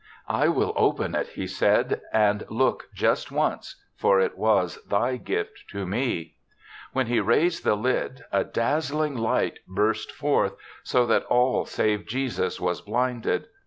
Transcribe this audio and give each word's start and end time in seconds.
"I 0.27 0.47
will 0.47 0.73
open 0.75 1.13
it," 1.13 1.27
he 1.27 1.45
said, 1.45 2.01
"and 2.11 2.43
look 2.49 2.85
just 2.91 3.29
once, 3.31 3.83
for 3.95 4.19
it 4.19 4.35
was 4.35 4.83
thy 4.85 5.17
gift 5.17 5.65
to 5.73 5.85
me." 5.85 6.37
iWhen 6.95 7.05
he 7.05 7.19
raised 7.19 7.63
the 7.63 7.75
lid, 7.75 8.23
a 8.31 8.43
dazzling 8.43 9.15
light 9.15 9.59
burst 9.67 10.11
forth, 10.11 10.55
so 10.81 11.05
that 11.05 11.25
all 11.25 11.65
save 11.65 12.05
jjesus 12.07 12.59
was 12.59 12.81
blinded. 12.81 13.45